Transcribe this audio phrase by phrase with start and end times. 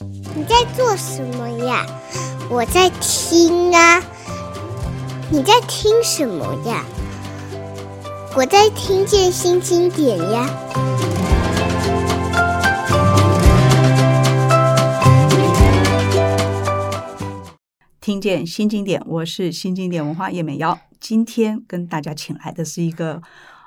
[0.00, 1.86] 你在做什么呀？
[2.50, 4.02] 我在听啊。
[5.30, 6.84] 你在听什么呀？
[8.36, 10.48] 我在听见新经典呀。
[18.00, 20.76] 听见新经典，我是新经典文化叶美瑶。
[20.98, 23.22] 今天跟大家请来的是一个，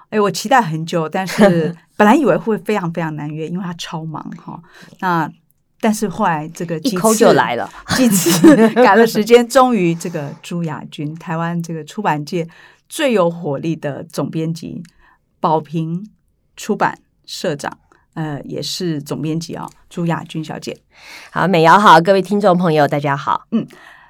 [0.10, 4.62] 哎，我期待很久，但是 本来以为会非常非常难约，因为他超忙哈。
[5.00, 5.32] 那
[5.80, 12.48] 但是后来这个一口就来了， 几次 改了时间，终于这个朱亚君，台湾这个出版界
[12.90, 14.82] 最有火力的总编辑，
[15.40, 16.10] 宝瓶
[16.56, 17.78] 出版社长，
[18.16, 20.78] 呃，也是总编辑啊、哦，朱亚君小姐。
[21.32, 23.68] 好，美瑶好，各位听众朋友，大家好，嗯。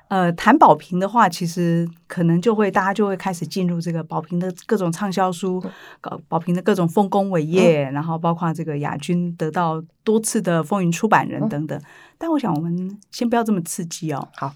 [0.09, 5.61] 呃，谈宝瓶的话，其实可能就会大家就会开始进入这个宝瓶的各种畅销书，
[5.99, 11.77] 搞宝瓶的各种丰功伟业，嗯、然后包括这个亚军得到多次的风云出版人等等。
[11.77, 11.83] 嗯、
[12.17, 14.29] 但我想，我们先不要这么刺激哦。
[14.37, 14.53] 好，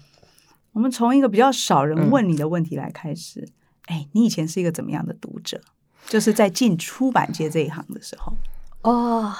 [0.72, 3.46] 我们从一个比较少人问你的问题来开始。
[3.88, 5.60] 哎、嗯，你以前是一个怎么样的读者？
[6.06, 8.32] 就是在进出版界这一行的时候。
[8.80, 9.34] 哦，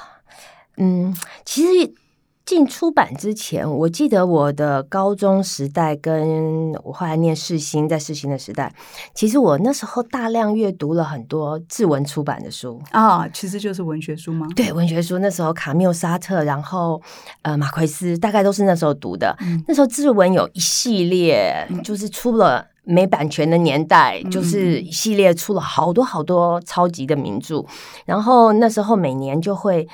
[0.77, 1.17] 嗯，
[1.47, 1.95] 其实。
[2.45, 8.73] 进出版之前，我记得我的高中时代，跟我后来念世新，在世新的时代，
[9.15, 14.49] 其实我那时候大量阅读了很多志文出版的书啊，其实就是文学书吗？
[14.57, 15.19] 对，文学书。
[15.19, 17.01] 那时候卡缪、沙特，然后
[17.43, 19.37] 呃马奎斯，大概都是那时候读的。
[19.41, 27.65] 嗯、那时候志文有一系列，就是出了没版权的年代，嗯、就是一系列出了好多好多超级的名著。
[28.05, 29.87] 然后那时候每年就会。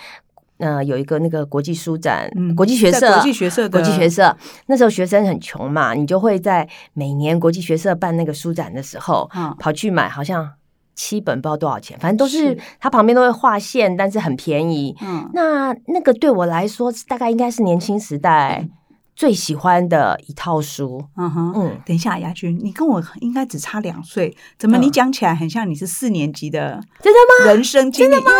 [0.58, 4.36] 呃，有一个那个国际书展，嗯、国际学社，国际学社，国际学社。
[4.66, 10.50] 那时候学生很穷嘛，你就会在每年国际学社办那个书展的时候，嗯、跑去买，好像
[10.96, 14.96] 七本不知道多少钱，反正都是，它旁边都会划线，但是很便宜。
[15.00, 18.68] 嗯，那那个对我来说，大概应该是年轻时代
[19.14, 21.04] 最喜欢的一套书。
[21.16, 26.80] 嗯哼，嗯，等一下，亚君，你跟我应该只差两岁，怎么你讲起来很像你是四年级的？
[27.00, 27.52] 真的吗？
[27.52, 28.14] 人生经历？
[28.16, 28.30] 吗？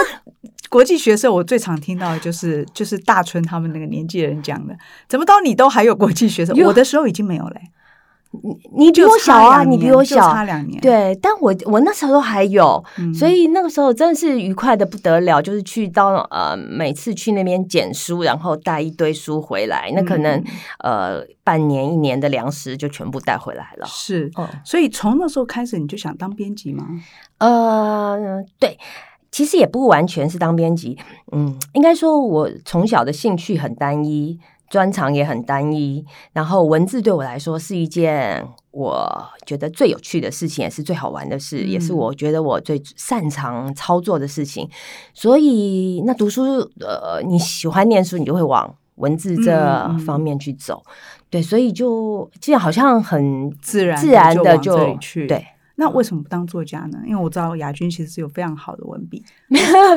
[0.68, 4.76] 国际学社，我最常听到的就是就是大春他们那个年纪的人讲的，
[5.08, 6.52] 怎么到你都还有国际学社？
[6.64, 7.56] 我的时候已经没有了。
[8.30, 10.78] 你你比我小啊，你比我小差两年。
[10.82, 12.84] 对，但我我那时候还有，
[13.18, 20.44] 所以那个时候真的是愉快的不得了，就是去到呃每次去那边捡书，然后带一堆书回来，那可能
[20.80, 23.86] 呃半年一年的粮食就全部带回来了。
[23.86, 24.30] 是，
[24.62, 26.86] 所以从那时候开始你就想当编辑吗？
[27.38, 28.76] 呃，对。
[29.30, 30.98] 其实也不完全是当编辑，
[31.32, 34.38] 嗯，应该说我从小的兴趣很单一，
[34.70, 44.68] 专长也很单一，然后文字对我来说是一件我觉得最有趣的事情，也是最好玩的事，嗯、也是我觉得我最擅长操作的事情。
[45.12, 49.52] 所以，那读书，呃，你喜欢念书，你就会往文字这
[50.06, 50.92] 方面去走，嗯、
[51.30, 55.26] 对，所以就这样好像很自然自然的就，就去。
[55.26, 55.46] 对。
[55.80, 56.98] 那为什么不当作家呢？
[57.06, 59.24] 因为我知道亚君其实是有非常好的文笔，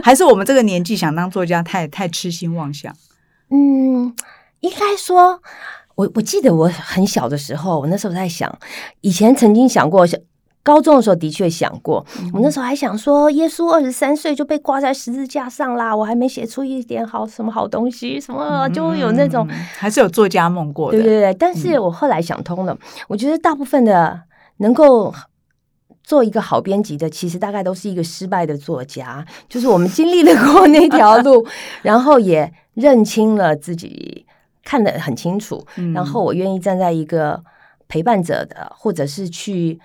[0.04, 2.96] 还是我们这个年纪想当作家太太痴心妄想？
[3.50, 4.14] 嗯，
[4.60, 5.42] 应该说，
[5.96, 8.56] 我我记得我很小的时候，我那时候在想，
[9.02, 10.08] 以前曾经想过，
[10.62, 19.48] 高中的时候的确想过，嗯、我那时候还想说，耶稣二十三岁就被挂在十字架上啦，我还没写出一点好什么好东西，什么就有那种，
[19.80, 21.34] 还是有作家梦过的，对对对。
[21.34, 24.22] 但是我后来想通了，嗯、我觉得大部分的
[24.58, 25.12] 能够。
[26.12, 31.48] 做一个好编辑的，其实大概都是一个失败的作家，就是我们经历了过那条路，
[31.84, 34.26] 然后也认清了自己，
[34.62, 37.42] 看得很清楚，嗯、然后我愿意站在一个
[37.88, 39.80] 陪伴者的，或者是去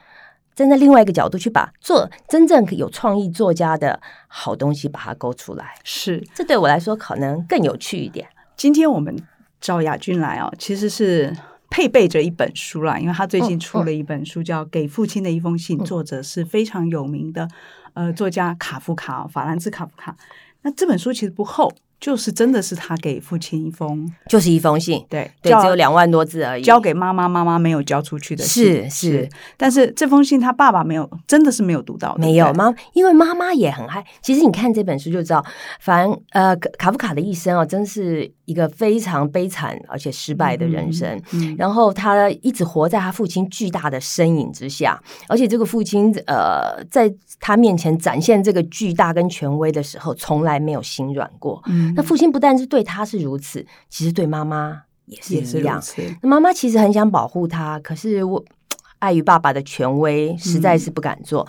[0.53, 8.27] 站在另外一个角度去把做真正有创意作家的好东西把它勾出来，是这对我来说可能更有趣一点。
[8.57, 9.17] 今天我们
[9.61, 11.33] 赵亚君来哦，其实是。
[11.77, 17.47] 配备着一本书啦，因为他最近出了一本书，叫《给父亲的一封信》，作者是非常有名的
[17.93, 20.17] 呃作家卡夫卡，法兰兹卡夫卡。
[20.63, 21.71] 那这本书其实不厚。
[21.99, 29.29] 就是真的是他给父亲一封，就是一封信，对对，只有两万多字而已，交给妈妈，妈妈没有交出去的信，是是。
[29.57, 34.05] 但是这封信他爸爸没有，真的是没有读到，没有妈，因为妈妈也很爱。
[34.21, 35.43] 其实你看这本书就知道，
[35.81, 41.07] 反正呃卡夫卡的一生哦，真是一个非常悲惨而且失败的人生。
[41.33, 44.99] 嗯嗯、然后他一直活在他父亲巨大的身影之下，
[45.29, 51.63] 而且这个父亲呃在他面前展现这个巨大跟权威的时候，从来没有心软过。
[51.67, 55.83] 嗯那父亲不但是对他是如此，其实对妈妈也是一样。
[56.23, 58.45] 那妈妈其实很想保护他，可是我
[59.07, 61.47] 碍于爸爸的权威，实在是不敢做。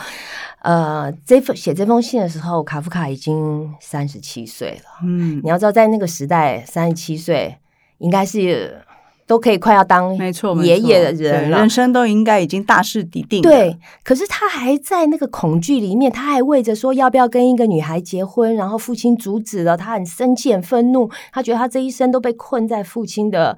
[0.62, 5.00] 嗯、呃，这封写这封信的时候，卡夫卡已经三十七岁了。
[5.04, 7.57] 嗯，你要知道，在那个时代，三十七岁
[7.98, 8.81] 应该是。
[9.27, 13.41] 都可以快要当没错爷爷的人了，人生都应该已经大势已定。
[13.41, 23.57] 对，可是他还在那个恐惧里面，他还为着说要不要跟一个女孩结婚，然后父亲阻止了，他很生气、很愤怒，他觉得他这一生都被困在父亲的、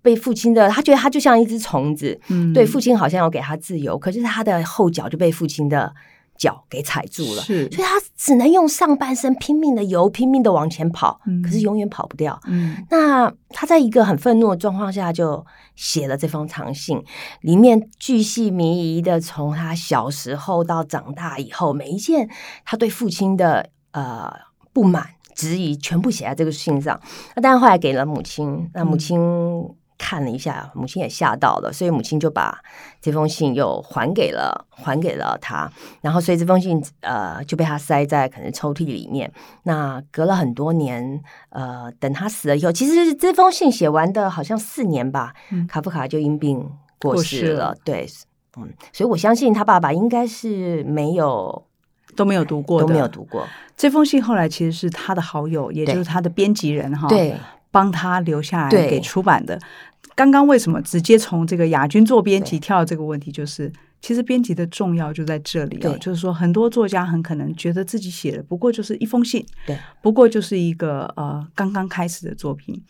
[0.00, 2.18] 被父亲的， 他觉得他就像一只虫子。
[2.28, 5.92] 嗯，对，父亲好像要给他自由，可是他的后脚就被父亲的。
[6.40, 12.40] 脚给踩住了，是，所以他只能用上半身拼命的游，拼命的往前跑，嗯、可是永远跑不掉。
[12.46, 15.44] 嗯，那他在一个很愤怒的状况下，就
[15.76, 17.04] 写了这封长信，
[17.42, 22.30] 里面巨细靡遗的从他小时候到长大以后，每一件
[22.64, 24.32] 他对父亲的呃
[24.72, 26.98] 不满、质疑，全部写在这个信上。
[27.36, 29.74] 那当然后来给了母亲，那母亲、嗯。
[30.02, 32.58] 看了一下，母亲也吓到了，所以母亲就把
[33.02, 35.70] 这封信又还给了，还给了他。
[36.00, 39.30] 然后，所以这封信呃就被他塞在可能抽屉里面。
[39.64, 46.66] 那隔了很多年，呃，等他死了以后，其实这封信写完的好像四年吧，嗯、卡夫卡就因病
[46.98, 47.76] 过世了。
[47.84, 48.08] 对，
[48.56, 51.66] 嗯，所以我相信他爸爸应该是没有
[52.16, 53.46] 都没有读过，都没有读过
[53.76, 54.22] 这封信。
[54.22, 57.36] 后来其实是他的好友，也就是他的编辑人哈，对，
[57.70, 59.58] 帮他留下来给出版的。
[60.14, 63.72] 刚刚为什么直接从这个亚军做编辑跳到这个问题，就是
[64.02, 65.96] 其实编辑的重要就在这里了。
[65.98, 72.82] 就是说，很多作家很可能觉得自己写的不过就是一封信，对，不过就是一个呃刚刚开始的作品，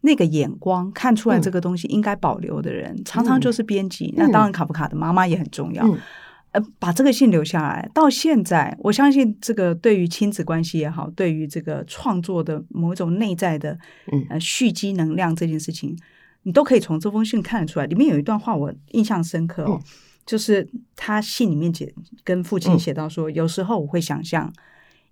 [0.00, 4.14] 那个眼光看出来这个东西应该保留的人，常常就是编辑。
[4.16, 5.84] 那当然，卡夫卡的妈妈也很重要。
[6.52, 13.78] 呃，把这个信留下来，到现在，我相信这个对于亲子关系也好，对于这个创作的某一种内在的
[14.30, 15.94] 呃蓄积能量这件事情。
[16.44, 19.82] 你都可以从这封信看得出来，里面有一段话我印象深刻哦，嗯、
[20.24, 21.92] 就是他信里面写
[22.24, 24.50] 跟父亲写到说，嗯、有时候我会想象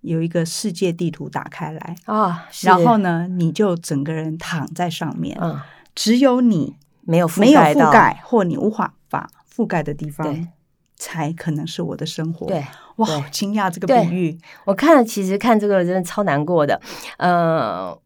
[0.00, 5.60] 有一个世界地图打开来啊，哦、然后呢，你就整个人躺在上面，嗯、
[5.94, 10.48] 只有你没有没有覆盖或你无法把覆盖的地方，
[10.96, 12.46] 才可能是我的生活。
[12.46, 12.64] 对，
[12.96, 16.80] 哇，好惊讶这个比喻，我看了，其实看这个真的超难过的，
[17.18, 17.98] 呃。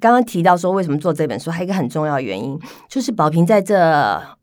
[0.00, 2.58] 刚刚提到说，为什么做这本书，还有一个很重要的原因，
[2.88, 3.76] 就是宝平在这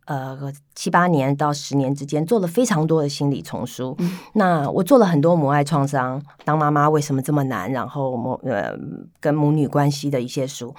[0.05, 0.37] 呃
[0.75, 3.95] 七八年到十年之间做了非常多的心理丛书。
[3.99, 8.73] 嗯、那我做了很多母爱创伤、当妈妈为什么这么难，然后母呃
[9.19, 10.73] 跟母女关系的一些书。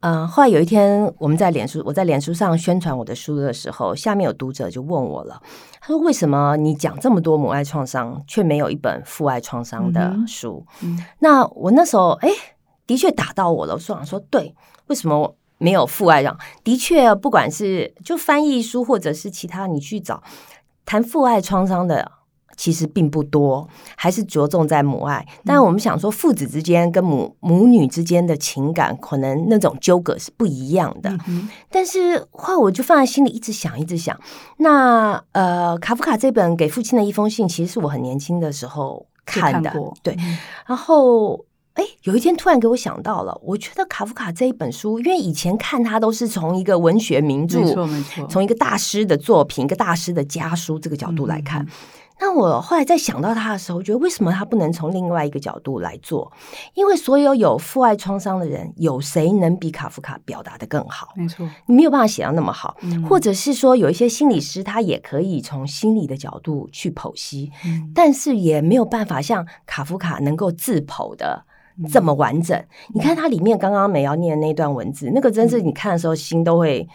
[0.00, 5.42] 嗯、呃，后来有一天我们在脸书，我在脸书上宣传我的书的时候，下面有读者就问我了，
[5.80, 12.28] 他说：“为什么你讲这么多母爱创伤，却没有一本父爱创伤的书？”嗯嗯、那我那时候哎。
[12.88, 14.54] 的确打到我了，我想说，对，
[14.86, 16.36] 为什么没有父爱让？
[16.64, 20.22] 的确，不管是就翻译书或者是其他，你去找
[20.86, 22.10] 谈父爱创伤的，
[22.56, 25.26] 其实并不多，还是着重在母爱。
[25.44, 31.10] 但我们想说，父子之间跟母母女之间的情感，可能那种纠葛是不一样的。
[31.26, 34.18] 嗯、但是话我就放在心里，一直想，一直想。
[34.56, 40.16] 那呃，卡夫卡这本给父亲的一封信，其实是我很年轻的时候看的，看对，
[40.66, 41.44] 然后。
[41.78, 51.62] 哎，有一天突然给我想到了，我觉得卡夫卡这一本书，因为以前看他都是从一个文学名著，没错没错，从一个大师的作品、一个大师的家书这个角度来看。
[51.62, 51.68] 嗯、
[52.18, 56.32] 那我后来在想到他的时候，觉得为什么他不能从另外一个角度来做？
[56.74, 61.12] 因为所有有父爱创伤的人，有谁能比卡夫卡表达的更好？
[61.14, 71.44] 没错，你没有办法写到那么好，嗯、或者是说有一些心理师，他也可以从心理的角度去剖析，嗯、但是也没有办法像卡夫卡能够自剖的。
[71.86, 72.60] 这么完整，
[72.92, 76.88] 你看它里面刚刚美瑶念的那段文字，那个真是你看的时候心都会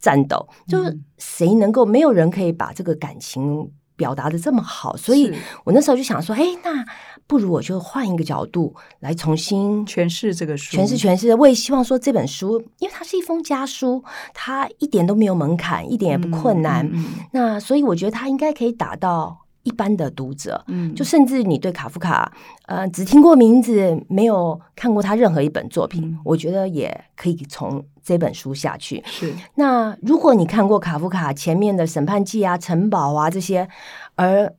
[0.00, 0.48] 颤抖。
[0.66, 5.32] 就是谁能够，没有人可以把这个感情表达的这么好，所以
[5.64, 6.84] 我那时候就想说，哎，那
[7.26, 11.34] 不如我就换一个角度来重新诠释这个书，诠释诠释。
[11.34, 16.86] 我也希望说这本书，因为它是一封家书，它一点都没有门槛，一点也不困难。
[16.86, 19.41] 嗯嗯嗯、那所以我觉得它应该可以打到。
[19.64, 22.32] 一般的读者，嗯，就甚至你对卡夫卡，
[22.66, 29.00] 呃，只听过名字，没有看过他任何一本作品，嗯、我觉得也可以从这本书下去。
[29.06, 33.68] 是，那如果你看过卡夫卡前面的《审判记》啊、《城堡》啊这些，
[34.16, 34.52] 而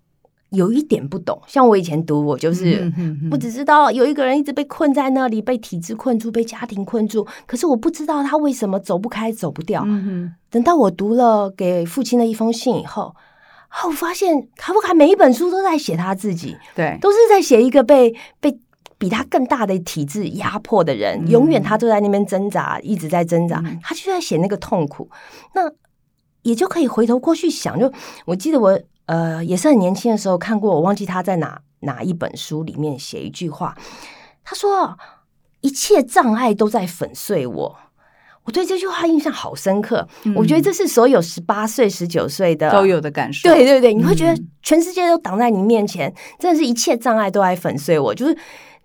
[0.51, 2.89] 有一点不懂，像我以前读，我就是
[3.29, 9.83] 我只知道有一个人一直被困在那里，被体制困住，被家庭困住，可是我不知道他为什么走不开、走不掉。
[9.85, 13.13] 嗯，等到我读了给父亲的一封信以后。
[13.85, 18.57] 我发现卡夫卡每一本书都在写他自己，对，都是在写一个被被
[18.97, 25.09] 比他更大的体制压迫的人，嗯、永远他都在那边挣扎，一直在挣扎，嗯、他就在写那个痛苦。
[25.53, 25.69] 那
[26.43, 27.91] 也就可以回头过去想，就
[28.25, 33.75] 我记得我呃也是很年轻的时候看过，我忘记他在哪哪一本书里面写一句话，
[34.43, 34.97] 他说
[35.61, 37.75] 一切障碍都在粉碎我。
[38.45, 40.07] 我对这句话印象好深刻。
[40.23, 43.49] 嗯、我觉得这是所有十八岁、十九岁的都有的感受。
[43.49, 48.37] 对对对，你会觉得全世界都挡在你面前，嗯、真的是一切障碍都来粉碎我，就是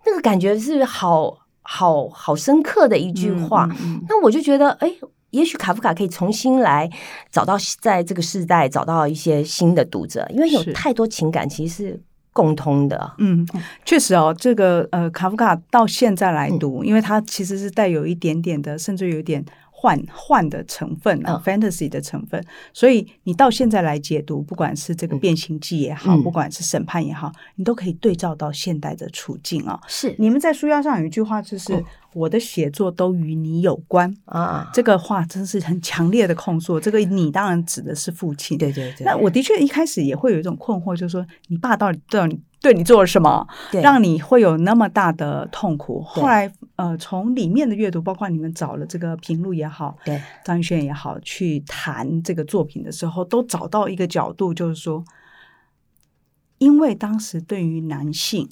[0.05, 3.69] 那个感觉是好好好深刻的一句话。
[4.07, 4.91] 那我就觉得，哎，
[5.31, 6.89] 也许卡夫卡可以重新来
[7.31, 12.01] 找到在这个时代找到一些新的读者，因为有太多情感其实是。
[12.39, 13.45] 共通的，嗯，
[13.83, 19.43] 确实哦，这个呃，卡夫卡到现在来读，嗯、因为它其实是带有一点点的，甚至有点
[19.81, 22.43] 幻幻的成分啊、哦、，fantasy 的成分，
[22.73, 29.79] 所以你到现在来解读，不管是这个变形记也好，嗯、不管是审判也好，你都可以对照到现代的处境啊、哦。
[29.87, 31.83] 是，你们在书腰上有一句话，就是、哦、
[32.13, 36.77] 我的写作都与你有关啊，这个话真是很强烈的控诉。
[36.77, 39.05] 这个你当然指的是父亲，对对对。
[39.05, 46.01] 那我的确一开始也会有一种困惑，就是说你爸到底对你对你做了什么，对让你会有那么大的痛苦？
[46.01, 55.03] 后来呃，从里面的阅读，包括你们找了这个平路也好，对张亦绚也好，去谈这个作品的时候，都找到一个角度，就是说，
[56.57, 58.47] 因为当时对于男性，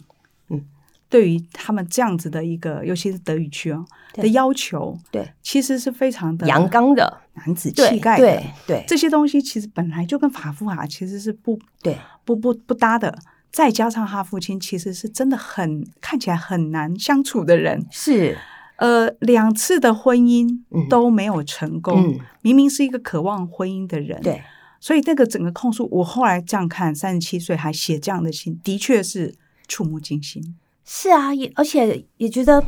[0.49, 0.65] 嗯，
[1.07, 13.17] 对于他们这样子的一个，尤其是德语区哦的要求，对，其实是非常的阳刚的男子气概的，对对，对这些东西其实本来就跟法夫卡其实是不对不不不搭的。
[13.51, 18.37] 再加上他父亲其实是真的很看起来很难相处的人，是。
[18.77, 20.47] 呃两次的婚姻
[20.87, 24.43] 都没有成功，嗯、明明是一个渴望婚姻的人，对，
[24.79, 29.33] 所以那个整个控诉，我后来这样看，三十七岁还写这样的信，的确是
[29.67, 30.55] 触目惊心。
[30.85, 32.63] 是啊，也而且也觉得，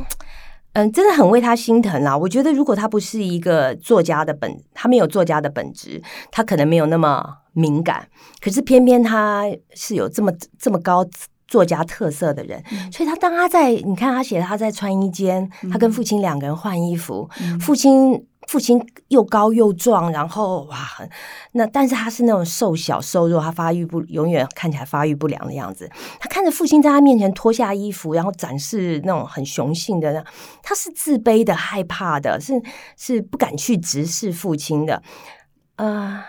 [0.72, 2.16] 嗯，真的很为他心疼啊。
[2.16, 7.36] 我觉得如果他不是一个作家的本，他没有作家的本质，他可能没有那么。
[7.52, 8.06] 敏感，
[8.40, 11.04] 可是偏偏他是有这么这么高
[11.48, 20.76] 作家特色的人，嗯、所以他当他在你看他写他在穿衣间，嗯、他跟父亲两个人换衣服，嗯、父亲父亲又高又壮，然后哇，
[21.52, 25.88] 那但是他是那种瘦小瘦弱，他发育不永远看起来发育不良的样子。
[26.18, 30.24] 他看着父亲在他面前脱下衣服，然后展示那种很雄性的，
[30.64, 32.60] 他是自卑的、害怕的，是
[32.96, 35.00] 是不敢去直视父亲的，
[35.76, 36.26] 啊、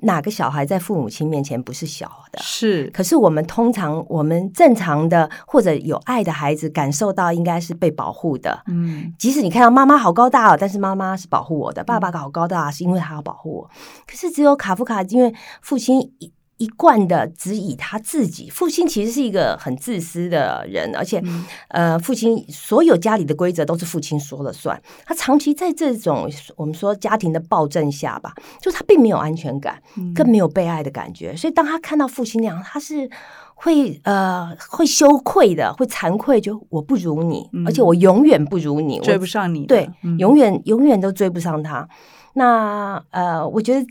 [0.00, 2.38] 哪个小孩在父母亲面前不是小的？
[2.40, 2.88] 是。
[2.90, 8.62] 可是我们通常，我们正常的或者有爱的孩子，感受到应该是被保护的。
[8.66, 13.70] 嗯，即使你看到妈妈好高大哦，但是妈妈是保护我的；爸爸好高大，是因为他要保护我。
[14.06, 16.32] 可是只有卡夫卡，因为父亲一。
[16.58, 24.80] 一贯的只以他自己，父亲其实是一个很自私的人，而且，嗯、呃，父亲所有家里的规则都是父亲说了算。
[25.06, 29.80] 他长期在这种我们说家庭的暴政下吧，就他并没有安全感，
[30.14, 31.30] 更没有被爱的感觉。
[31.30, 33.08] 嗯、所以当他看到父亲那样，他是
[33.54, 41.88] 会呃会羞愧的，会惭愧，就我不如你，嗯、而且我永远不如你，追不上你，对，嗯、永远永远都追不上他。
[42.34, 43.86] 那呃，我觉得。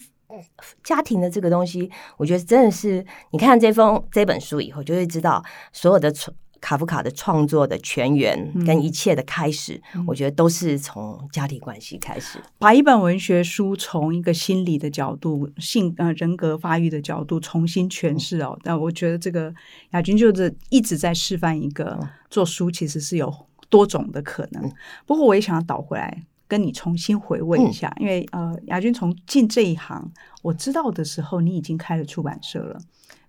[0.84, 6.14] 家庭的这个东西，我觉得真的是你看这封这本书以后，就会知道所有的
[6.60, 12.40] 卡夫卡的创作的全源跟一切的开始，嗯、我觉得都是从家庭关系开始。
[12.58, 19.54] 把一本文学书从一个心理的角度、性呃人格发育的角度重新诠释哦，那、嗯、我觉得这个
[19.92, 23.32] 亚军就是一直在示范一个做书其实是有
[23.70, 24.64] 多种的可能。
[24.64, 24.74] 嗯、
[25.06, 26.24] 不过我也想要倒回来。
[26.48, 30.12] 跟你重新回味一下，嗯、因为呃，雅君从进这一行，
[30.42, 32.80] 我知道的时候，你已经开了出版社了。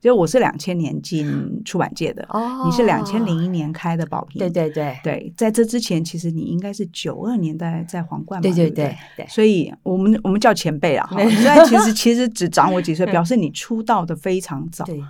[0.01, 8.85] 就我是两千年进出版界的，哦，你是两千零一年开的宝瓶，对对对对，在这之前，其实你应该是九二年代在皇冠嘛，对对对
[9.17, 11.19] 对，对，所以我们我们叫前辈了哈。
[11.29, 14.85] 现在其实其实只长我几岁， 表示你出道的非常早。
[14.85, 15.03] 对，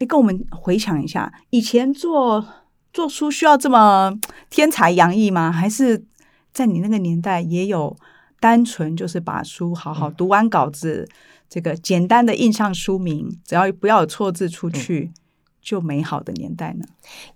[0.00, 2.46] 你跟我们回想一下，以前做
[2.92, 4.12] 做书需要这么
[4.50, 5.50] 天才洋溢吗？
[5.50, 6.04] 还是？
[6.52, 7.96] 在你那个年代，也有
[8.40, 11.14] 单纯就是把书好好读完稿子，嗯、
[11.48, 15.14] 这个简单的印上书名，只要不要有错字出去，嗯、
[15.60, 16.84] 就美好的年代呢？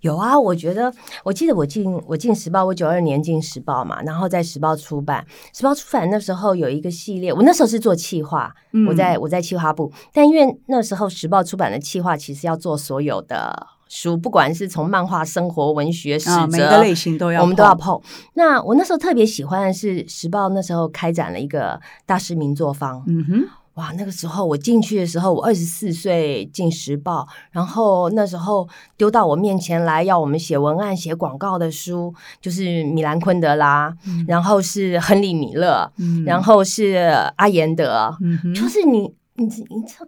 [0.01, 0.93] 有啊，我觉得，
[1.23, 13.67] 我记得我进我进时报，我九二年进时报嘛，然后在时报出版，时报出版那时候有一个系列，我那时候是做企划，嗯、我在我在企划部，但因为那时候时报出版的企划其实要做所有的。
[13.87, 18.01] 书不管是从漫画、生活、文学、史哲、啊，每个类型都要，我们都要碰。
[18.33, 23.03] 那我那时候特别喜欢的是《时报》，那时候开展了一个大师名作坊。
[23.05, 36.95] 嗯哼，哇，那个时候我进去的时候，我二十四岁进《时报》，然后那时候丢到我面前来要我们写文案、写广告的书，就是米兰昆德拉，嗯、然后是亨利米勒，嗯、然后是
[37.35, 38.11] 阿言德，
[38.55, 40.07] 就是你，你，你知道，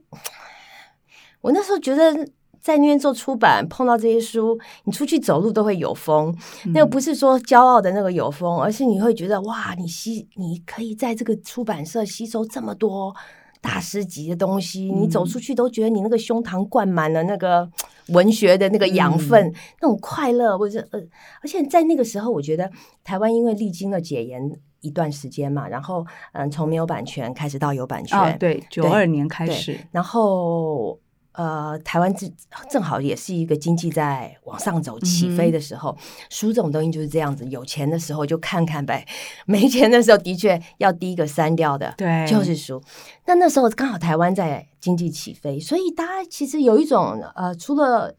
[1.42, 2.28] 我那时候觉得。
[2.68, 6.36] 在那边做出版，碰到这些书，你出去走路都会有风。
[6.66, 13.16] 嗯、那个不是说骄傲的那个有风，而是你会觉得哇，你吸，你可以在这个出版社吸收这么多
[13.62, 17.70] 大师级的东西，嗯、你走出去都觉得你那个胸膛灌满了那个
[18.10, 21.00] 文学的那个养分，嗯、那种快乐，或者呃，
[21.42, 22.70] 而且在那个时候，我觉得
[23.02, 24.42] 台湾因为历经了解严
[24.82, 31.00] 一段时间嘛，然后嗯，从没有版权开始到有版权，哦、对，九二年开始，然后。
[31.38, 32.30] 呃，台湾正
[32.70, 35.98] 正好也是一个经济在往上走、起飞的时候，嗯、
[36.30, 39.06] 书这种东西就是这样子，有钱的时候就看看呗，
[39.46, 42.82] 没钱的时候的确要第一个删掉的，对，就是书。
[43.28, 48.16] 那那时候刚好台湾在经济起飞，所以大家其实有一种呃，除了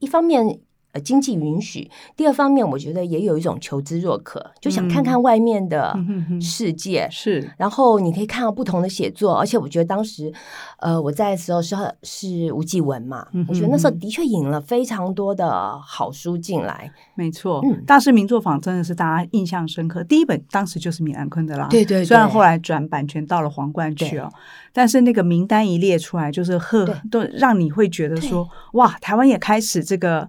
[0.00, 0.60] 一方面。
[1.00, 5.96] 经济允许，第二方面，我觉得也有一种求知若渴，就想看看外面的
[6.40, 7.06] 世界。
[7.06, 10.32] 嗯、是，然后你可以看到不同的写作，而且我觉得当时，
[10.78, 16.90] 呃，我在的时候是是吴继文嘛，我觉得那时候的确引了非常多的好书进来。
[17.14, 20.02] 没错，嗯、大师名作坊真的是大家印象深刻。
[20.04, 24.30] 第一本当时就是米兰昆德拉，对，对对，虽然后来转版权到了皇冠去哦，
[24.72, 30.26] 但是那个名单一列出来，就是呵，对都让你会觉得说，哇，台湾也开始这个。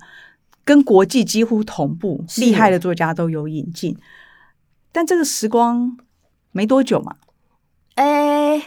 [0.67, 3.97] 跟国际几乎同步，厉害的作家都有引进，
[4.91, 5.97] 但这个时光
[6.51, 7.15] 没多久嘛。
[7.95, 8.57] 哎，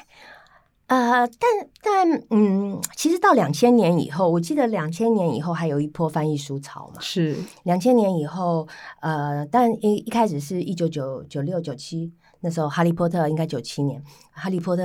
[0.87, 1.50] 呃，但
[1.83, 7.02] 但嗯，其实到两千年以后，我记得两千年以后还有一波翻译书潮嘛。
[7.02, 8.66] 是两千年以后，
[9.02, 14.00] 呃，但一一开始是一九九九六九七那时候，《哈利波特》应该九七年，
[14.33, 14.83] 《哈利波特》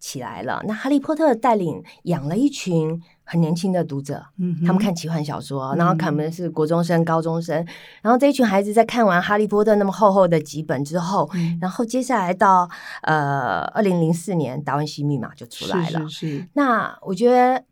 [0.00, 0.60] 起来了。
[0.66, 3.00] 那《哈利波特》带领养了一群。
[3.22, 7.68] 很年轻的读者，嗯、他们看奇幻小说，然后可能是国中生、高中生，嗯、
[8.02, 12.68] 然后这一群孩子在看完《哈利波特》那么厚厚的几本之后，嗯、然后接下来到
[13.02, 16.00] 呃二零零四年《达文西密码》就出来了。
[16.08, 16.48] 是是是。
[16.54, 17.62] 那我觉得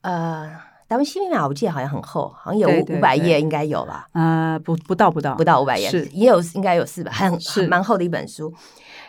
[0.00, 0.48] 呃
[0.88, 4.08] 《达文西密码》我记得好像很厚，好像有五百页，应该有吧？
[4.14, 8.52] 呃，不不到不到不到五百页，是也有应该有四百，很是蛮厚的一本书。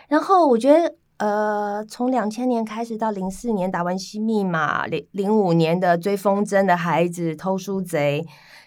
[0.06, 0.94] 然后我觉得。
[1.18, 8.22] 呃，从两千年开始到零四年，《达文西密码》零零五年的《追风筝的孩子》《偷书贼》，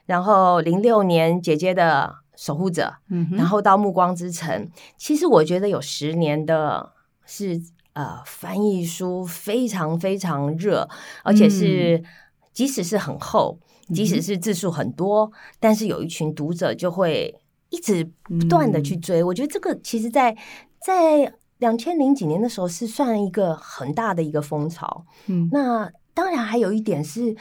[0.07, 4.65] 然后零六年《姐姐的守护者》，嗯，然后到《暮光之城》。
[4.97, 7.61] 其实我觉得有十年的是
[7.93, 10.89] 呃翻译书非常非常热，
[11.23, 12.05] 而且是、嗯、
[12.51, 13.59] 即使是很厚，
[13.93, 19.21] 即使是字数很多，嗯、但是有一群读者就会一直不断的去追。
[19.21, 20.35] 嗯、我觉得这个其实在，
[20.83, 21.33] 在在。
[21.59, 27.35] 两千零几年的时候是算一个很大的一个风潮，嗯，那当然还有一点是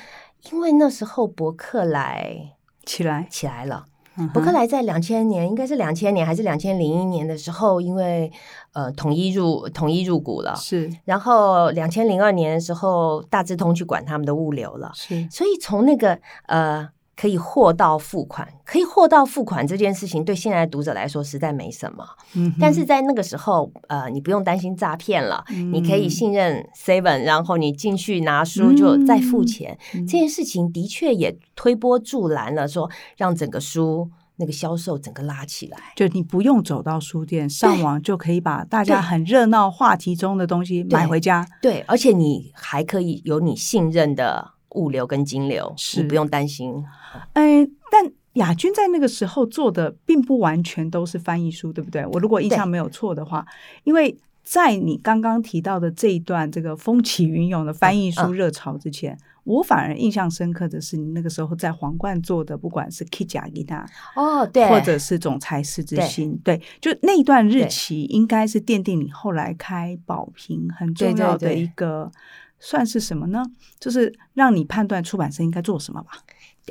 [0.50, 2.54] 因为那时候伯克莱
[2.84, 8.30] 起来起来了，嗯、哼博客来在两千年应该是两千年还是两千零一年的时候，因为
[8.72, 16.88] 呃统一入统一入股了，是，然后两千零二年的时候大智通去管他们的物流了，是，所以从那个呃。
[17.18, 22.06] 可以货到付款，可以货到付款这件事情对现在的读者来说实在没什么。
[22.34, 29.76] 嗯，但是在那个时候，呃，你不用担心诈骗了，嗯、你可以信任 Seven，然后你进去拿书就再付钱。
[29.96, 35.76] 嗯、这件事情的确也推波助澜了，说让整个书那个销售整个拉起来。
[35.96, 41.44] 就你不用走到书店，上网就可以把大家很热闹话题中的东西买回家。
[41.60, 44.52] 对，对，而且你还可以有你信任的。
[44.70, 46.84] 物流跟金流，是你不用担心。
[47.32, 52.04] 哎，但亚军在那个时候做的并不完全都是翻译书，对不对？
[52.06, 53.44] 我如果印象没有错的话，
[53.84, 72.12] 因为在你刚刚提到的这一段这个风起云涌的翻译书热潮之前，嗯嗯、我反而印象深刻的是你那个时候在皇冠做的，不管是 Kijangita 哦，对，或者是总裁师之心，对，对，就那一段日期应该是奠定你后来开宝瓶很重要的一个。
[72.58, 73.42] 算是什么呢？
[73.78, 76.10] 就是让你判断出版社应该做什么吧。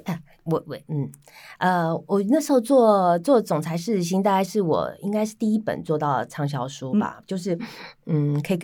[0.05, 1.09] 啊、我我嗯
[1.57, 7.15] 呃，我那时候做做总裁是心，大概是我应该是第一本做到畅销书吧。
[7.17, 7.57] 嗯、就是
[8.05, 8.59] 嗯，可以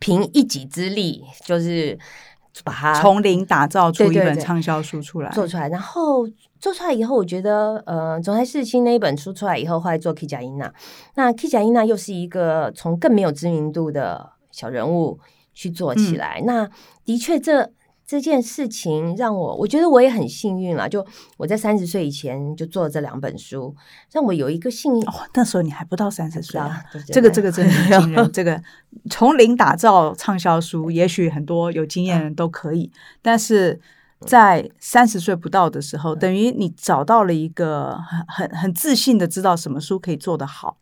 [0.00, 1.96] 凭一己之力，就是
[2.64, 5.68] 把它从零打造出一本畅销书出来，做出来。
[5.68, 6.26] 然后
[6.58, 10.72] 做出来以后，我觉得呃，总裁是心那一本书出来以后，后来做 Kijangita，
[11.14, 15.20] 那 Kijangita 又是一个从更没有知名度的小人物。
[15.52, 16.70] 去做起来，嗯、那
[17.04, 17.70] 的确这
[18.04, 20.88] 这件事情让我，我觉得我也很幸运了。
[20.88, 21.06] 就
[21.38, 23.74] 我在三十岁以前就做了这两本书，
[24.10, 25.02] 让我有一个幸运。
[25.08, 26.82] 哦，那时候你还不到三十岁啊！
[27.06, 28.32] 这个这个真的很惊人。
[28.32, 28.62] 这个
[29.08, 32.90] 从零打造畅销书，也许很多有经验的人都可以，
[33.22, 33.80] 但是
[34.26, 40.76] 在三十岁不到的时候，等于你找到了一个很很很自信的知道什么书可以做得好。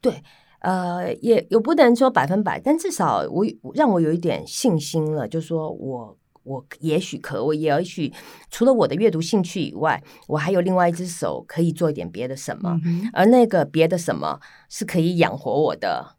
[0.00, 0.22] 对。
[0.60, 8.12] 呃，也有不能说百分百，但至少我让我有一点信心了，就是说我我也许可，我也许
[8.50, 16.16] 除了我的阅读兴趣以外，我还有另外一只手可以做一点别的什么，嗯、而那个别的什么是可以养活我的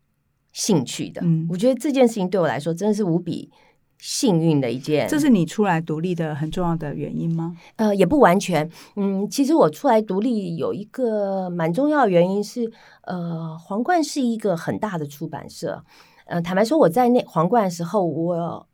[0.54, 1.21] 兴趣的。
[1.23, 3.50] 嗯、我觉得这件事情对我来说真的是无比
[3.97, 5.07] 幸运的一件。
[5.07, 7.55] 这是你出来独立的很重要的原因吗？
[7.77, 8.69] 呃，也不完全。
[8.95, 12.71] 嗯，其实我出来独立有一个蛮重要的原因是，
[13.03, 15.83] 呃，皇冠是一个很大的出版社。
[16.25, 18.67] 呃，坦白说，我在那皇冠的时候，我。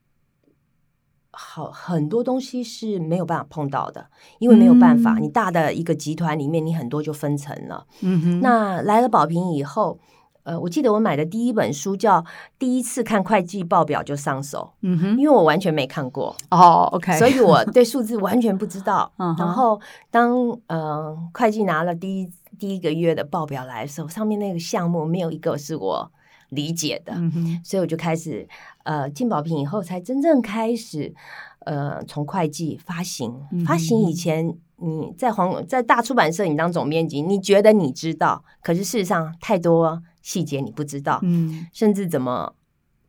[1.36, 4.06] 好，很多东西是没有办法碰到的，
[4.38, 5.16] 因为没有办法。
[5.16, 7.88] 嗯、你大的一个集团里面，你很多就分层了。
[8.02, 8.40] 嗯哼。
[8.40, 9.98] 那来了宝瓶以后，
[10.44, 12.22] 呃，我记得我买的第一本书叫
[12.60, 14.74] 《第一次看会计报表就上手》。
[14.82, 15.18] 嗯哼。
[15.18, 16.36] 因为我完全没看过。
[16.52, 17.18] 哦，OK。
[17.18, 19.12] 所以我对数字完全不知道。
[19.18, 19.36] 嗯。
[19.38, 19.80] 然后
[20.12, 20.36] 当
[20.68, 22.30] 呃会计拿了第一
[22.60, 26.12] 第一个月的报表来的时候，上面那个项目没有一个是我
[26.50, 27.14] 理解的。
[27.16, 27.62] 嗯哼。
[27.64, 28.48] 所以我就开始。
[28.84, 31.16] 呃，进宝瓶以后才真正开始，
[31.60, 33.34] 呃，从会计发行，
[33.66, 42.56] 发行以前你在黄在大出版社，你当总编辑，你觉得你知道，可是事实上太多细节你不知道，嗯，甚至怎么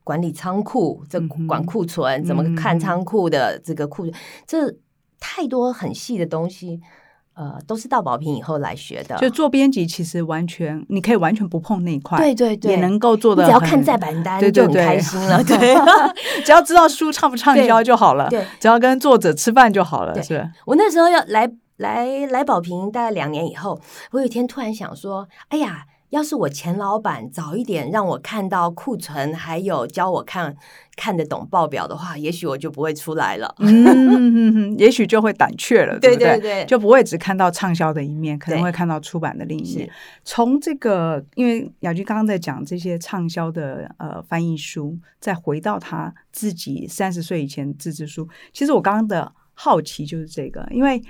[0.02, 4.06] 管理仓库，这管库存，怎么看仓库的这个库，
[4.46, 4.70] 这
[5.18, 6.82] 太多很细的东西。
[7.36, 9.16] 呃，都是到宝瓶以后来学的。
[9.16, 13.44] 就做编辑，其实完全你可以完全不碰那一块，对对对，也能够做的。
[13.44, 20.48] 只要看再版单就很开心了， 对，对，对，只要知道书畅不畅销就好了，对，只要跟作者吃饭就好了，是。
[20.64, 23.80] 我那时候要来来来宝瓶，大概两年以后，
[24.12, 25.86] 我有一天突然想说，哎呀。
[26.14, 30.56] 要是我前老板早一点让我看到库存，还有教我看
[30.94, 33.52] 看得懂报表的话，也许我就不会出来了。
[33.58, 36.26] 嗯，也许就会胆怯了， 对不对？
[36.36, 39.90] 对对对，就不会只看到畅销的一面，可能会看到出版的另一面。
[40.22, 51.02] 从这个，因为雅君刚刚在讲这些畅销的呃翻译书，再回到他自己三十岁以前自制书，其实我刚刚的好奇就是这个，因为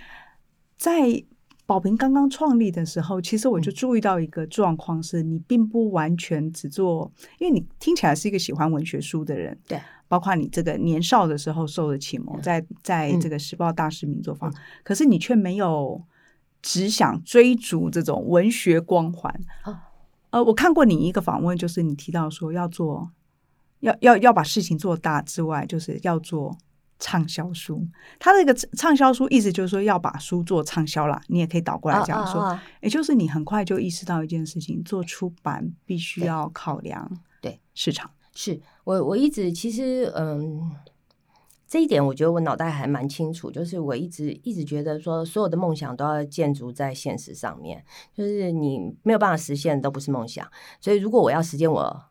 [0.79, 1.23] 在。
[1.67, 16.03] 宝瓶刚刚创立的时候，其实我就注意到一个状况，是你并不完全只做，因为你听起来是一个喜欢文学书的人，对，包括你这个年少的时候受的启蒙，在在这个时报大师名作坊，嗯、可是你却没有
[16.61, 19.35] 只想追逐这种文学光环。
[19.65, 19.79] 哦、
[20.31, 23.11] 呃，我看过你一个访问，就是你提到说要做，
[23.81, 26.59] 要要要把事情做大之外，就是要做。
[27.05, 27.87] 畅销书，
[28.19, 31.21] 它这个畅销书意思就是说要把书做畅销了。
[31.27, 38.11] 你也可以倒过来讲说，也就是你很快就意识到一件事情：做出版必须要考量对市场。
[38.33, 40.73] 是我我一直其实嗯，
[41.69, 50.51] 这一点我觉得我脑袋还蛮清楚，就是我一直一直觉得说，所有的梦想都要建筑在现实上面，就是你没有办法实现都不是梦想。
[50.81, 52.05] 所以如果我要实现我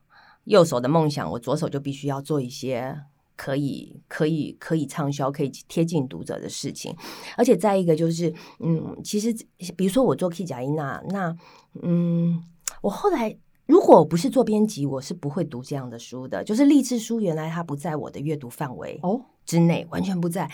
[0.43, 2.95] 右手的梦想，我左手就必须要做一些。
[3.35, 6.95] 可以可以可以畅销，可以贴近读者的事情，
[7.37, 9.33] 而且再一个就是，嗯，其实
[9.75, 11.35] 比如说我做 K 贾伊娜，那
[11.81, 12.43] 嗯，
[12.81, 16.43] 我后来如果不是做编辑，我是不会读这样的书的。
[16.43, 20.49] 就是励志书，原来它不在我的阅读范围哦之内，完全不在。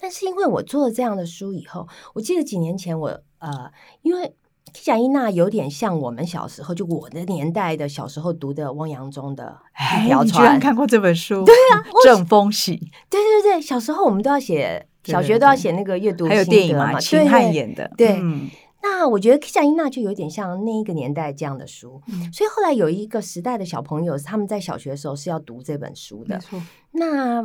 [0.00, 4.34] 但是因为我做了这样的书以后，我记得几年前我呃，因为。
[4.72, 9.58] 贾伊娜有点像我们小时候，就我的年代的小时候读的汪洋中的
[10.02, 10.24] 一条船。
[10.24, 11.44] 哎，你居然看过这本书？
[11.44, 12.76] 对啊，正风喜。
[13.10, 16.26] 对对对，小时候我们都要写，小学都要写那个阅读。
[16.26, 17.90] 还有电影嘛，秦汉演的。
[17.98, 18.48] 对，嗯、
[18.82, 22.00] 那我觉得贾伊娜就有点像那一个年代这样的书。
[22.08, 26.36] 嗯、所以后来有一个时代的小朋友，他们在小学的时候是要读这本书的。
[26.36, 26.62] 没错。
[26.92, 27.42] 那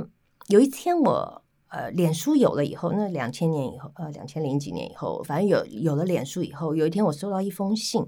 [0.48, 1.42] 有一天我。
[1.70, 8.06] 呃，脸书有了以后，那两千年以后，呃，两千零几年以后，反正有有了脸书以后，有一天我收到一封信，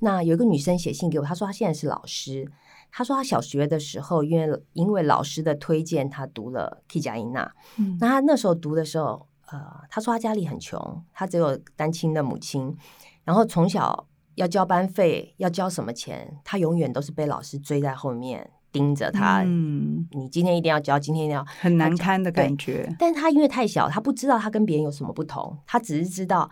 [0.00, 2.50] 那有一个女生写信给我，她说她现在是老师，
[2.90, 7.44] 她说她小学的时候，因为因为老师的推荐，她读了《K 加伊娜》，
[7.78, 12.76] 嗯，那她那时候读的时候，呃，她说她家里很穷，她只有单亲的母亲，
[13.22, 18.50] 然后从小要交班费，要交什么钱，她永远都是被老师追在后面。
[18.76, 22.86] 盯着他，嗯，你今天一定要交，今天一定要很难堪的感觉。
[22.98, 26.50] 但是他因为太小，他不知道他跟别人有什么不同，他只是知道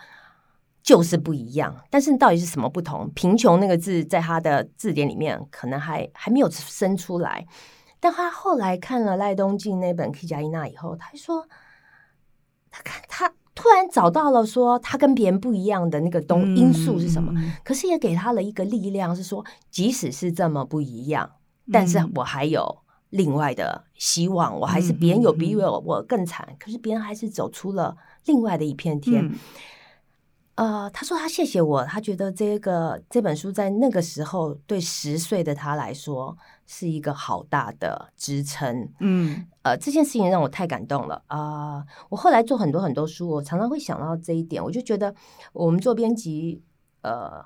[0.83, 1.77] 就是不一样。
[1.91, 3.11] 但是到底是什么不同？
[3.15, 7.47] 贫穷那个字在他的字典里面可能还还没有生出来。
[8.01, 11.47] 但他后来看了赖东进那本《K 加伊娜》以后，他说
[12.71, 17.33] 他看他突然找到了说他跟别人不一样的那个东因素是什么？
[17.37, 21.31] 嗯，可是也给他了一个力量，是说即使是这么不一样。
[21.73, 22.79] 但是我还有
[23.11, 27.97] 另外的希望，嗯、我还是别人有比我我更惨，嗯、可是别人还是走出了
[28.27, 29.25] 另外的一片天。
[30.57, 38.89] 嗯、呃，他说他谢谢我，他觉得这个这本书在那个时候对十岁的他来说是一个好大的支撑。
[39.01, 41.87] 嗯，呃，这件事情让我太感动了啊，呃！
[42.09, 45.13] 我后来做很多很多书，我常常会想到这一点，我就觉得
[45.53, 46.63] 我们做编辑，
[47.03, 47.45] 呃，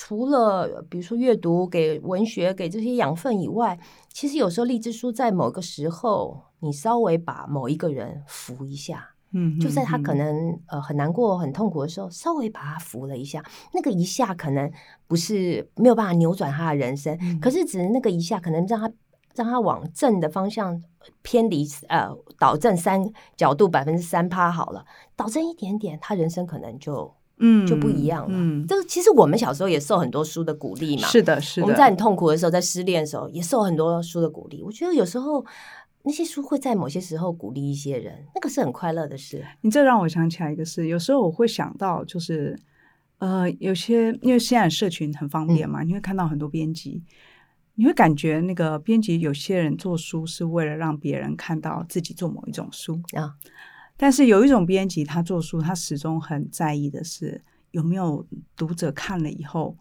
[0.00, 3.76] 除了比如说阅读给文学给这些养分以外，
[4.12, 9.08] 其实有时候励志书在某个时候，你稍微把某一个人扶一下。
[9.32, 14.70] 嗯，就在他可能呃很难过、很痛苦的时候，稍微把他扶了一下，那个一下可能
[15.08, 18.88] 不是没有办法扭转他的人生，嗯、可是只是那个一下可能让他
[19.34, 20.80] 让他往正的方向
[21.22, 22.08] 偏离，呃，
[22.38, 23.04] 导正三
[23.36, 28.28] 角度百分之三趴好了，导正一点点，他人生可能就嗯就不一样了。
[28.32, 31.64] 嗯，这个其实我们小时候也受很多书的鼓励嘛，是的，是的。
[31.64, 34.62] 我们在很痛苦的时候，在失恋的时候，也受很多书的鼓励。
[34.62, 35.44] 我觉得有时候。
[36.04, 39.44] 那些书会在某些时候鼓励一些人，那个是很快乐的事。
[39.60, 42.56] 你这让我想起来一个事，有时候我会想到，就是
[43.18, 47.02] 呃，有些因为现在社群很方便嘛，嗯、你会看到很多编辑，
[47.74, 53.34] 你会感觉那个编辑有些人做书是为了让别人看到自己做某一种书啊，
[53.98, 59.76] 但是有一种编辑他做书，他始终很在意的是有没有读者看了以后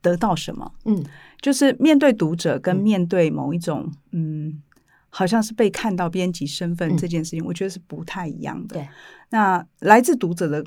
[0.00, 0.72] 得到什么。
[0.84, 1.04] 嗯，
[1.40, 4.46] 就是面对读者跟面对某一种嗯。
[4.50, 4.62] 嗯
[5.10, 8.74] 好像是被看到编辑身份这件事情，我觉得是不太一样的。
[8.74, 8.88] 对，
[9.30, 10.62] 那来自读者的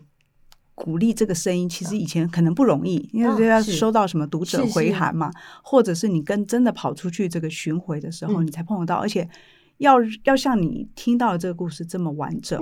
[0.73, 5.31] 鼓励，这个声音其实以前可能不容易，因为要收到什么读者回函嘛，
[5.63, 9.29] 或者是你跟真的跑出去这个巡回的时候，你才碰得到，而且
[9.81, 12.61] 要要像你听到的这个故事这么完整，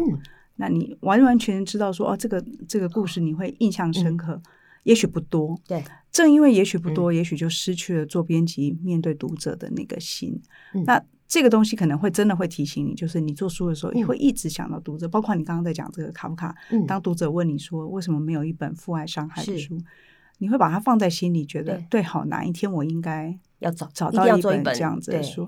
[0.56, 4.42] 那你完完全全知道说哦，这个这个故事你会印象深刻，
[4.84, 5.60] 也许不多。
[5.68, 10.42] 对，正因为也许不多，也许就失去了做编辑面对读者的那个心。
[10.86, 15.06] 那这个东西可能会真的会提醒你，就是你做书的时候，你会一直想到读者。
[15.06, 19.78] 嗯、包括你刚刚在讲这个卡夫卡，嗯、当读者问你说为什么没有一本父爱伤害的书，
[20.40, 25.48] 你会把它放在心里，觉得，对，好，哪一天我应该要找找到一本这样子的书。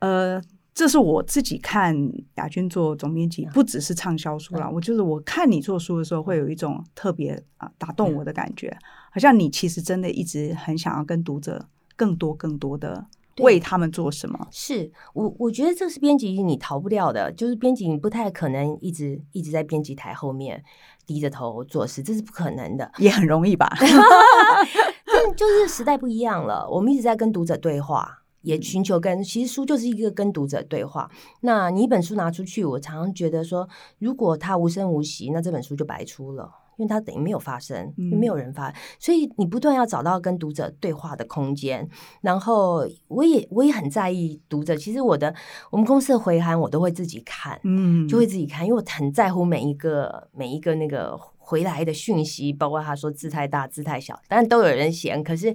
[0.00, 0.42] 呃，
[0.74, 1.96] 这是我自己看
[2.36, 4.68] 亚军做总编辑，不只是畅销书啦。
[4.68, 8.80] 嗯、我就是我看你做书的时候，会有一种特别啊打动我的感觉，嗯、
[9.12, 13.06] 好像你其实真的一直很想要跟读者更多更多的。
[13.38, 14.46] 为他们做什么？
[14.50, 20.62] 是我，我觉得这是编辑你逃不掉的，就是编辑你不太可能一直一直在编辑台后面
[21.06, 23.72] 低着头做事，这是不可能的，也很容易吧？
[23.80, 31.10] 但就是时代不一样了，我们一直在跟读者对话，也寻求跟其实书就是一个跟读者对话。
[31.40, 36.58] 那你一本书拿出去，我常常觉得说，如果它无声无息，那这本书就白出了。
[36.78, 41.86] 因为它等于没有发生，因为没有人发，嗯、所以你不断要找到跟读者对话的空间。
[42.22, 44.74] 然后我也我也很在意读者。
[44.74, 45.32] 其实我的
[45.70, 55.22] 我们公司的回函我都会自己看，嗯，就会自己看，因为我很在乎每一个每一个那个回来的讯息，包括他说字太大字太小，当然都有人嫌。
[55.22, 55.50] 可是，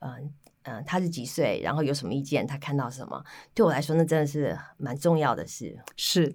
[0.00, 0.18] 嗯、呃、
[0.66, 3.24] 嗯、呃，他是几岁，然后有什么意见，他看到什么，
[3.54, 6.34] 对我来说那真的是蛮重要的事，是。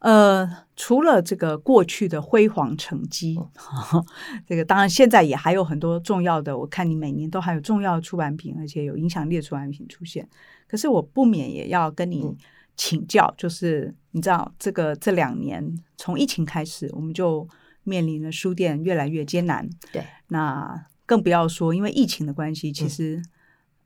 [0.00, 4.02] 呃，除了这个过去的辉煌成绩，哦、
[4.48, 6.56] 这个当然现在也还有很多重要的。
[6.56, 10.26] 我看你每年都还有重要的出版品，而且有影响力的出版品出现。
[10.66, 12.34] 可是我不免也要跟你
[12.74, 15.62] 请教，嗯、就是你知道这个这两年
[15.98, 17.46] 从疫情开始，我们就
[17.82, 19.68] 面临了书店越来越艰难。
[19.92, 23.24] 对，那更不要说因为疫情的关系，其实、嗯、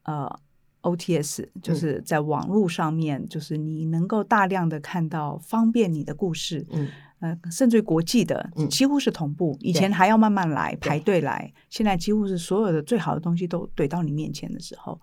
[0.05, 0.40] 呃。
[0.85, 6.87] OTS 就是在网络上面，嗯、就是你能够大量的看到方便你的故事，嗯，
[7.21, 9.57] 呃，甚至于国际的几乎是同步。
[9.62, 15.01] 嗯、以前还要慢慢来排队来，现在几乎是所有的最好的东西都怼到你面前的时候，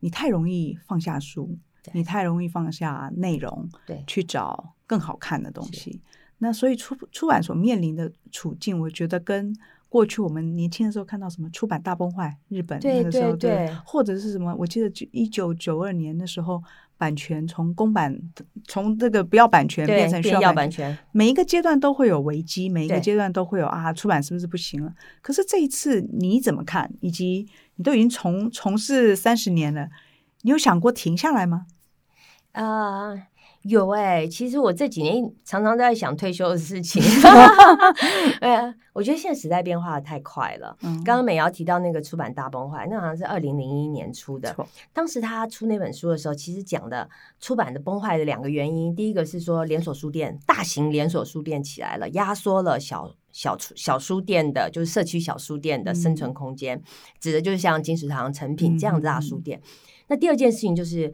[0.00, 6.02] 你太容易放下书，对你太容易放下内容，对，去找更好看的东西。
[6.36, 9.56] 那所以出出版所面临的处境，我觉得跟。
[9.88, 14.54] 过去我们年轻的时候看到什么出版大崩坏，日本那个时候对，或者是什么？
[14.58, 16.62] 我记得一九九二年的时候，
[16.98, 18.18] 版权从公版
[18.66, 24.92] 从这个不要版权变成需要版权，每一个阶段都会有危机，每一个阶段都会有啊，出版是不是不行了？
[25.22, 26.92] 可是这一次你怎么看？
[27.00, 27.46] 以及
[27.76, 29.88] 你都已经从从事三十年了，
[30.42, 31.66] 你有想过停下来吗？
[32.52, 33.14] 啊。
[33.14, 33.20] Uh
[33.68, 37.02] 有哎、欸，其实我这几年常常在想退休的事情。
[38.40, 40.76] 对啊，我觉得现在时代变化的太快了。
[40.82, 44.52] 嗯、刚刚美瑶提到那个出版大崩坏，那好像是二零零一年出的。
[44.54, 47.08] 错当时他出那本书的时候，其实讲的
[47.40, 56.82] 出版的崩坏的两个原因，第一个是说连锁书店、大型连锁书店起来了，压缩了小小小书店的，就是社区小书店的生存空间，嗯、
[57.20, 59.58] 指的就是像金石堂、成品这样子大书店。
[59.58, 59.68] 嗯、
[60.08, 61.12] 那第二件事情就是。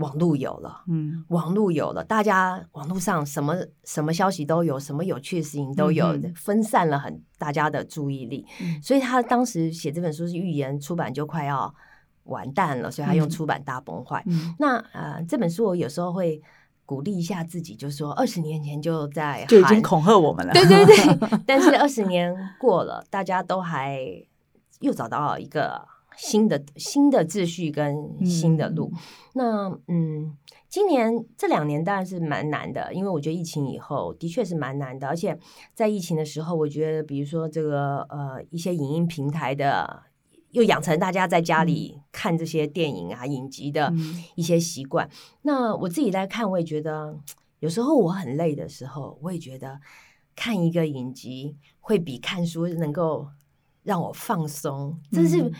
[0.00, 8.46] 网络有了，嗯，网络有了，大家网络上什么什么消息都有，什么有趣的事情都有，嗯、分散了很大家的注意力。
[8.60, 11.72] 嗯、所以他当时写这本书是预言出版就快要
[12.24, 14.22] 完蛋了，所以他用出版大崩坏。
[14.26, 16.42] 嗯、那呃，这本书我有时候会
[16.86, 21.38] 鼓励一下自己，就是说二十年前就在就已经恐吓我们了，对对对。
[21.46, 24.00] 但是二十年过了，大家都还
[24.80, 25.86] 又找到了一个。
[26.22, 28.98] 新的新的秩序跟新的路，嗯
[29.32, 30.36] 那嗯，
[30.68, 35.38] 今年这两年当然是蛮难的，因为我觉得疫情以后的确是蛮难的，而且
[35.72, 40.02] 在疫情的时候，我觉得比如说这个呃一些影音平台的
[40.50, 43.90] 又养成大家在家里看这些电影啊、嗯、影集的
[44.34, 45.08] 一些习惯。
[45.42, 47.18] 那我自己来看，我也觉得
[47.60, 49.80] 有时候我很累的时候，我也觉得
[50.36, 53.28] 看一个影集会比看书能够
[53.84, 55.50] 让我放松，这是。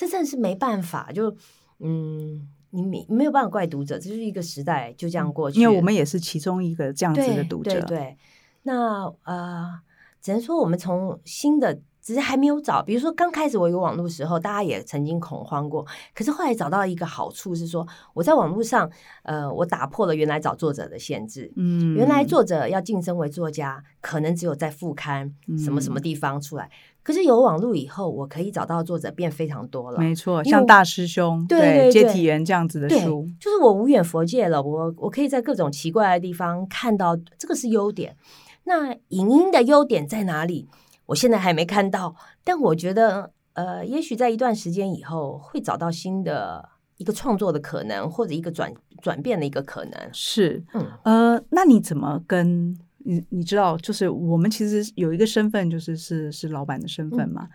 [0.00, 1.34] 嗯这真的是没办法，就
[1.78, 5.60] 嗯，你没没有办法怪读者，这是一个时代就这样过去。
[5.60, 7.80] 因为我们也是其中一个这样子的读者。
[7.82, 8.16] 对，
[8.62, 9.80] 那呃，
[10.22, 11.80] 只能说我们从新的。
[12.02, 15.86] 只是还没有找，比如说刚开始我有网络的时候，大家也曾经恐慌过。
[16.14, 18.90] 可是后来找到一个好处是说，我在网络上，
[19.22, 21.52] 呃，我打破了原来找作者的限制。
[21.56, 25.30] 嗯，原来作者要晋升为作家，可能只有在副刊
[25.62, 26.64] 什么什么地方出来。
[26.64, 26.70] 嗯、
[27.02, 29.98] 可是有网络以后，我可以找到作者变非常多了。
[29.98, 34.62] 没错，像大师兄对，接体员这样子的书，就是我无远佛界了。
[34.62, 38.16] 我我可以在各种奇怪的地方看到，这个是优点。
[38.64, 40.68] 那影音的优点在哪里？
[41.06, 49.92] 我现在还没看到，但我觉得，呃，也许在一段时间以后会找到新的一个创作的可能，或者一个转转变的一个可能。
[50.12, 57.50] 是，嗯，呃，那你怎么跟你你知道，就是我们其实有一个身份，就是是是老板的身份嘛，嗯、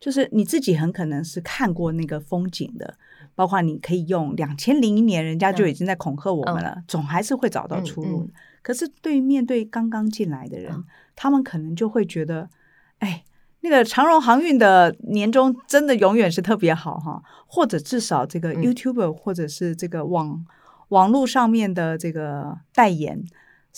[0.00, 2.96] 就是你自己很可能是看过那个风景的，
[3.34, 8.30] 包括你可以用两千零一年，人家就已经在恐吓我们了，嗯、总还是会找到出路。
[8.62, 12.48] 可是对于面对刚刚进来的人，嗯、他们可能就会觉得。
[12.98, 13.22] 哎，
[13.60, 20.46] 那个长荣航运的年终真的永远是特别好哈，或者至少这个 YouTuber 或者是这个网、嗯、
[20.88, 23.22] 网络上面的这个代言，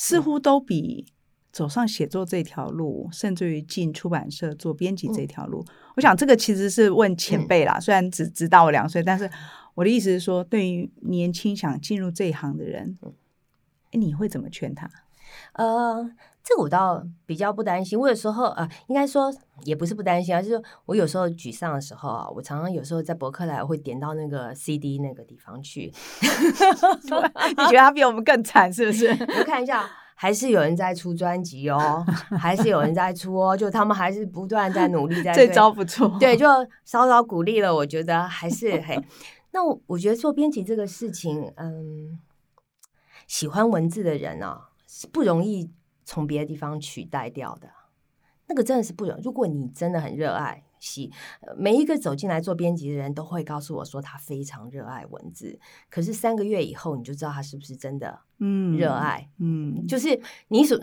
[0.00, 1.04] 似乎都比
[1.50, 9.28] 走上写作这条路，甚至于进出版社做编辑这条路，嗯、我想这个其实是问前辈啦，嗯、虽然只只大我两岁，但是
[9.74, 12.96] 我的意思是说，对于年轻想进入这一行的人，
[13.90, 14.88] 你会怎么劝他？
[15.54, 16.12] 呃。
[16.48, 17.98] 这个我倒比较不担心。
[17.98, 19.30] 我有时候呃，应该说
[19.64, 25.92] 也不是不担心，啊，就是说我有时候沮丧的时候啊，我常常有时候在博客来会点到那个 CD 那个地方去。
[27.50, 29.08] 你觉得他比我们更惨是不是？
[29.38, 29.84] 我看一下，
[30.14, 32.02] 还是有人在出专辑哦，
[32.38, 35.34] 还是有人在出哦，就他们还是不断在努力在。
[35.34, 36.46] 这招不错，对，就
[36.86, 37.74] 稍稍鼓励了。
[37.74, 38.98] 我觉得还是嘿，
[39.50, 42.18] 那我我觉得做编辑这个事情，嗯，
[43.26, 45.70] 喜欢文字的人啊是不容易。
[46.08, 47.68] 从别的地方取代掉的，
[48.46, 49.22] 那个真的是不容易。
[49.22, 51.12] 如果你真的很热爱，喜
[51.54, 55.60] 每一个走进来做编辑的人都会告诉我说他非常热爱文字。
[55.90, 60.18] 可是三个月以后，你就知道他是不是真的嗯热爱嗯，嗯就是
[60.48, 60.80] 你所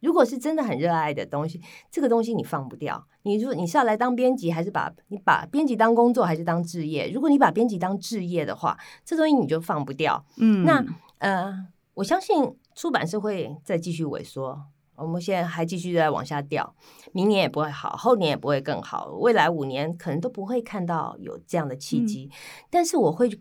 [0.00, 3.06] 如果是真的很热爱的东西，这个东西你放不掉。
[3.22, 7.08] 你如果你是要来当编辑，还是把你把编辑当工作，还是当置业？
[7.14, 10.26] 如果你把编辑当置业的话，这东西你就放不掉。
[10.38, 10.84] 嗯，那
[11.18, 12.56] 呃，我相信。
[12.74, 16.74] 出版社会再继续萎缩，我们现在还继续在往下掉，
[17.12, 22.28] 明年也不会好，后年也不会更好，未来五年可能都不会看到有这样的契机。
[22.32, 22.36] 嗯、
[22.70, 23.40] 但是我会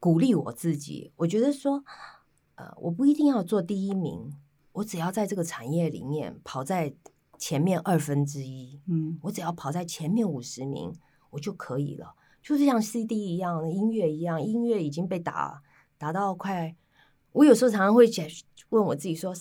[0.00, 1.84] 鼓励我自己，我觉得说，
[2.56, 4.32] 呃，我不一定要做第一名，
[4.72, 6.92] 我只要在这个产业里面跑在
[7.38, 10.92] 前面二分之一，嗯，我只要跑在前面五十名，
[11.30, 12.14] 我就可以了。
[12.42, 15.62] 就是像 CD 一样，音乐一样，音乐已经被打
[15.96, 16.74] 打到快。
[17.32, 18.06] 我有时候常常会
[18.70, 19.34] 问我自己说，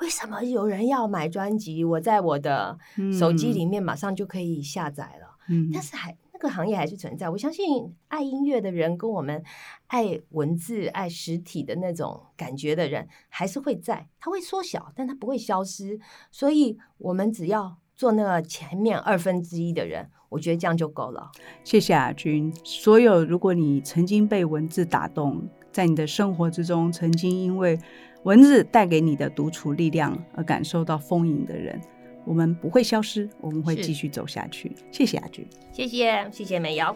[0.00, 1.84] 为什么有人要买专辑？
[1.84, 2.78] 我在我的
[3.18, 7.30] 手机里面马上就可以下载了，嗯、但是还那个行业还是存在。
[7.30, 9.42] 我相信爱音乐的人跟我们
[9.86, 16.00] 爱文字、爱实体的那种感觉的人还是会在，它会缩小，但它不会消失。
[16.30, 21.30] 所以，我们只要做那个前面二分之一的人，我觉得这样就够了。
[21.62, 22.52] 谢谢阿君。
[22.64, 27.76] 所有如果你曾经被文字打动，在你的生活之中，曾经因为
[28.22, 31.80] 文字带给你的独处力量而感受到丰盈的人，
[32.24, 34.70] 我们不会消失，我们会继续走下去。
[34.92, 36.94] 谢谢阿君，谢谢谢谢美瑶。